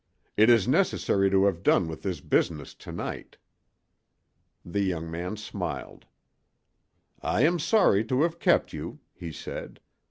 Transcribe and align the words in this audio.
"It 0.35 0.49
is 0.49 0.67
necessary 0.67 1.29
to 1.29 1.45
have 1.45 1.61
done 1.61 1.87
with 1.87 2.01
this 2.01 2.21
business 2.21 2.73
to 2.73 2.91
night." 2.91 3.37
The 4.65 4.81
young 4.81 5.11
man 5.11 5.37
smiled. 5.37 6.07
"I 7.21 7.41
am 7.43 7.59
sorry 7.59 8.03
to 8.05 8.23
have 8.23 8.39
kept 8.39 8.73
you," 8.73 8.97
he 9.13 9.31
said. 9.31 9.79